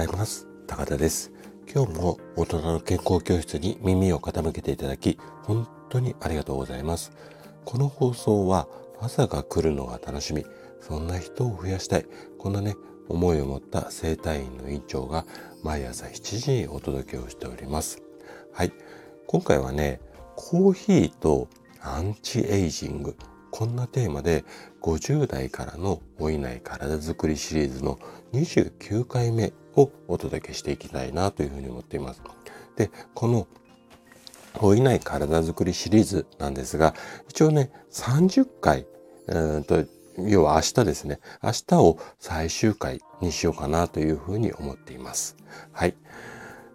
[0.00, 0.46] ざいます。
[0.66, 1.30] 高田です。
[1.70, 7.12] 今日も大人の健康教室に耳を傾けていただき本当にありがとうございます。
[7.66, 8.66] この放送は
[8.98, 10.46] 朝が来るのが楽しみ
[10.80, 12.06] そんな人を増やしたい
[12.38, 12.76] こんなね
[13.08, 15.26] 思いを持った生体院の院長が
[15.62, 18.02] 毎朝7時にお届けをしております。
[18.54, 18.72] はい。
[19.26, 20.00] 今回はね
[20.34, 21.48] コーヒーと
[21.82, 23.16] アンチエイジング
[23.50, 24.44] こんなテーマで
[24.82, 27.98] 50代からの老いない体づくりシリーズの
[28.32, 32.22] 29回目をお届けしていきたいなというふうに思っています。
[32.76, 33.46] で、この
[34.60, 36.94] 老いない体づくりシリーズなんですが、
[37.28, 38.86] 一応ね、30回、
[39.26, 39.84] うんと
[40.18, 41.20] 要は明日ですね。
[41.42, 45.36] 明日を最終回にしようかなというふうに思っています。
[45.72, 45.94] はい。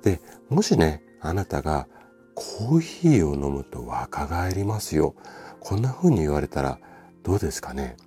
[0.03, 1.87] で、もしね、あなたが
[2.33, 5.15] コーヒーを飲むと若返りますよ。
[5.65, 6.77] こんな風に言われたら
[7.23, 7.97] どうですかね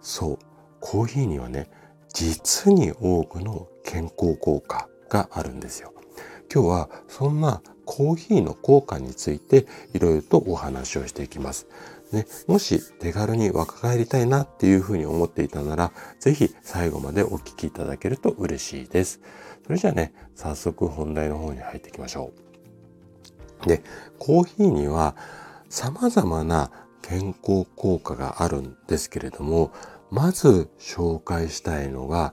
[0.00, 0.38] そう、
[0.80, 1.70] コーヒーにはね、
[2.12, 5.94] 実に多くの健康効果があるんですよ。
[6.52, 11.68] 今日はそんなコーヒーの効果についていろいろとお話をしていきます。
[12.10, 19.20] ね、もし手軽に若返りたいなっていうふうに思っていたなら、ぜひ最後までお聞きいただけると嬉しいです。
[19.64, 22.32] それじゃあね、早速本題の方に入っていきましょ
[23.64, 23.68] う。
[23.68, 23.84] で、
[24.18, 25.14] コーヒーには
[25.68, 26.70] 様々な
[27.02, 29.72] 健康効果があるんですけれども、
[30.10, 32.30] まず紹介したいのが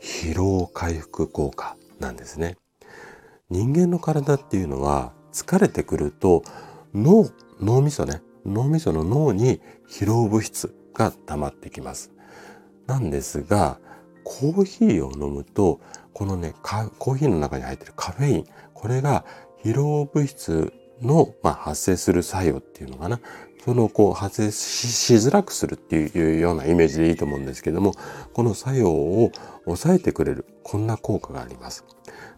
[0.00, 2.56] 疲労回復効果なんですね。
[3.50, 6.42] 人間の体っていうのは疲れてくると
[6.94, 7.28] 脳、
[7.60, 12.12] 脳みそね、脳みその脳に疲労物質が溜まってきます。
[12.86, 13.78] なんですが、
[14.24, 15.80] コーヒーを飲むと、
[16.12, 19.24] このね、コーヒーの中に入ってるカフェイン、これが
[19.62, 20.72] 疲労物質
[21.04, 23.20] の、まあ、発生する作用っていうのかな。
[23.64, 27.94] そのこう発生しづらくするっていうようなイメージでいいと思うんですけども、
[28.34, 29.32] この作用を
[29.64, 31.86] 抑えてくれる、こんな効果があります。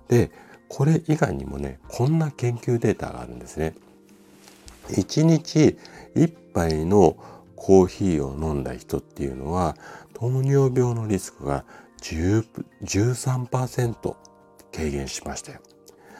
[0.08, 0.30] で、
[0.68, 3.74] これ以外にもね、こんな研究データがあるんですね。
[4.90, 5.76] 1日
[6.14, 7.16] 1杯の
[7.56, 9.76] コーヒーを飲んだ人っていうのは、
[10.14, 11.64] 糖尿病のリスクが
[12.02, 14.14] 13%
[14.72, 15.58] 軽減しましたよ。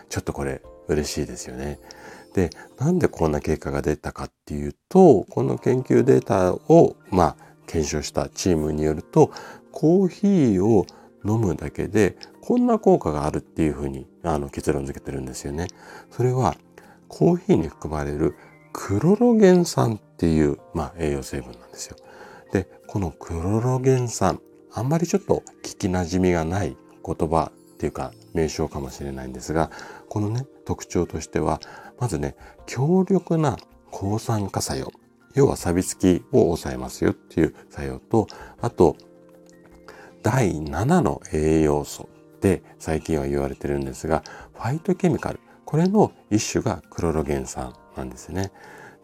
[0.08, 1.78] ちょっとこれ嬉しいですよね。
[2.36, 7.36] で、なんでこんな結果が出たかっていうと、この研究データを、まあ、
[7.66, 9.32] 検証したチームによると、
[9.72, 10.86] コーヒーを
[11.24, 15.68] 飲むだけで、こんな効果があるっていうふうにあの結論付けてるんですよね。
[16.10, 16.56] それは、
[17.08, 18.34] コーヒーに含まれる
[18.74, 21.96] クロロゲン酸っていう、まあ、栄養成分なんですよ。
[22.52, 24.40] で、このクロロゲン酸、
[24.74, 29.70] あんまりちょっと聞き馴染みがない言葉っていうか名称かもしれないんですが、
[30.08, 31.60] このね、特徴としては、
[32.00, 33.58] まずね、強力な
[33.90, 34.92] 抗酸化作用。
[35.34, 38.26] 要は錆びつきを抑えますよっていう作用と、
[38.62, 38.96] あと、
[40.22, 42.08] 第7の栄養素
[42.40, 45.40] で最近は言われてるんですが、ファイトケミカル。
[45.66, 48.52] これの一種がクロロゲン酸なんですね。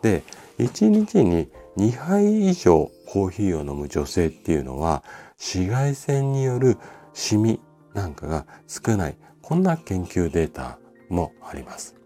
[0.01, 0.23] で、
[0.59, 5.05] 1日に2杯以上コーヒーを飲む女性っていうのは、
[5.39, 6.79] 紫外線による
[7.13, 7.61] シミ
[7.95, 9.17] なんかが少ない。
[9.41, 11.97] こんな研究データもあります。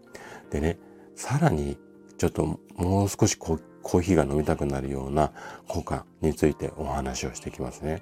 [0.49, 0.77] でね、
[1.15, 1.77] さらに
[2.17, 5.31] ちょっともう少しコーヒーが飲みたくなるような
[5.67, 8.01] 効果についてお話をしていきますね。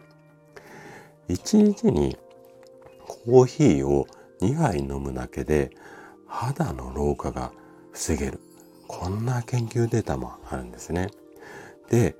[1.29, 2.17] 1日に
[3.07, 4.07] コーヒーを
[4.41, 5.71] 2杯飲むだけで
[6.27, 7.51] 肌の老化が
[7.91, 8.39] 防げる。
[8.87, 11.09] こんな研究データもあるんですね。
[11.89, 12.15] で、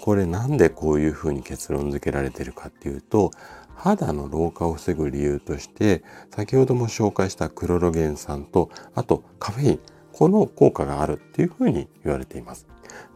[0.00, 3.30] これなんでこういうふうに結論付けられてるかっていうと、
[3.74, 6.02] 肌の老化を防ぐ理由として、
[6.34, 9.80] 先ほども紹介したクロロゲン酸と、あとカフェイン、
[10.12, 12.66] この効果があるっていうふうに言われています。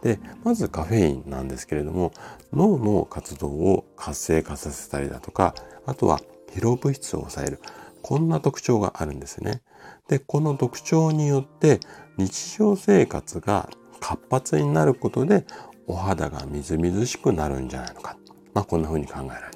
[0.03, 2.13] で、まずカフェインなんですけれども、
[2.53, 6.21] 脳の活動を活性化させたりだとか、あとは
[6.53, 7.61] 疲労物質を抑える。
[8.03, 9.63] こんな特徴があるんですね。
[10.09, 11.81] で、この特徴によって
[12.17, 13.69] 日常生活が
[14.01, 15.45] 活発になることで
[15.87, 18.17] お肌がみずみずしくなるんじゃないのか。
[18.55, 19.56] まあこんな風に考えられています。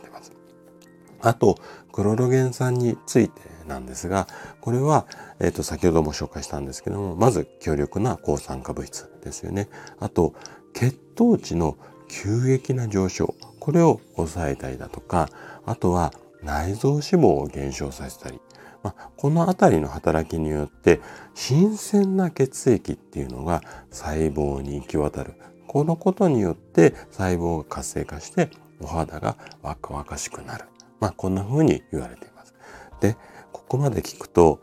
[1.22, 1.56] あと、
[1.92, 4.26] クロロゲン酸についてなんですが、
[4.60, 5.06] これは、
[5.40, 9.68] えっ、ー、と、先ほども紹介したんですけども、まず強力な抗酸化物質ですよね。
[9.98, 10.34] あと、
[10.72, 11.76] 血糖値の
[12.08, 13.34] 急激な上昇。
[13.58, 15.28] これを抑えたりだとか、
[15.66, 16.12] あとは
[16.42, 18.40] 内臓脂肪を減少させたり、
[18.82, 21.00] まあ、このあたりの働きによって
[21.34, 25.34] 新鮮な血液っていうのが細胞に行き渡る
[25.66, 28.50] このことによって細胞が活性化して
[28.80, 30.69] お肌が若々しくなる。
[31.00, 32.54] まあこんな風に言われています。
[33.00, 33.16] で、
[33.52, 34.60] ここまで聞くと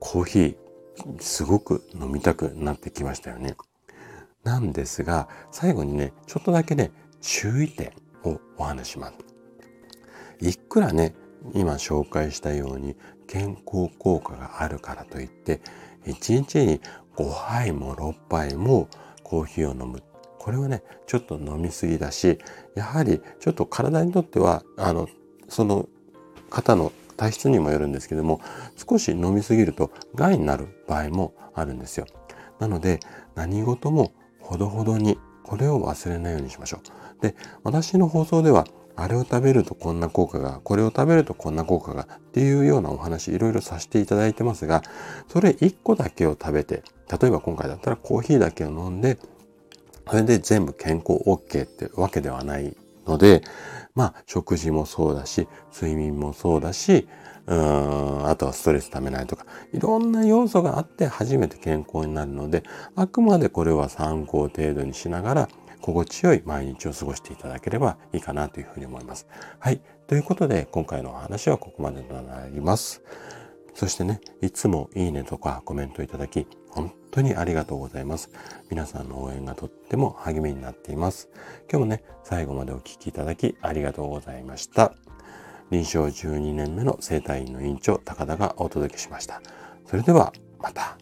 [0.00, 0.56] コーヒー
[1.20, 3.56] すごく飲みたくなってきましたよね。
[4.42, 6.90] なんですが、最後にね、ちょっとだけね、
[7.20, 7.92] 注意点
[8.24, 9.14] をお話します。
[10.40, 11.14] いくらね、
[11.54, 12.96] 今紹介したように
[13.26, 15.60] 健康効果があるからといって
[16.06, 16.80] 1日に
[17.16, 18.88] 5杯も6杯も
[19.22, 20.02] コーヒーを飲む
[20.48, 22.38] これはねちょっと飲みすぎだし
[22.74, 25.06] やはりちょっと体にとってはあの
[25.46, 25.90] その
[26.48, 28.40] 方の体質にもよるんですけども
[28.74, 32.06] 少し飲みすぎると害になる場合もあるんですよ。
[32.60, 32.98] なので
[33.34, 37.20] 何事もほどほどにこれを忘れないようにしましょう。
[37.20, 38.66] で私の放送では
[38.96, 44.82] あれを食べるとこんな効果が、これを食べるとこんな効果がっていうようなお話いろいろさせていただいてますが、
[45.28, 49.18] それ1個だけを食べて、例えば今回だったらコーヒーだけを飲んで、
[50.10, 52.76] それで全部健康 OK ってわけではない
[53.06, 53.42] ので、
[53.94, 57.08] まあ食事もそうだし、睡眠もそうだし、
[57.46, 62.62] うーんあとはストレスためないとか、いろんな要素があって初めて健康になるので、
[62.96, 65.48] あくまでこれは参考程度にしながら、
[65.80, 69.26] 心地よい毎日を過ごしていただければいいかなというふうに思います。
[69.58, 69.80] はい。
[70.06, 73.02] ということで、今回のお話はここまでとなります。
[73.74, 76.46] そしてね、いつもいいねとかコメントいただき、
[77.10, 78.30] 当にありがとうございます。
[78.70, 81.28] 皆さんの応援がとっても励みになっています。
[81.70, 84.94] 今日もね、最後までお聴きいただきありがとうございました。
[85.70, 89.42] 臨床12年目の生体院の院長、高田がお届けしました。
[89.86, 90.97] それでは、また。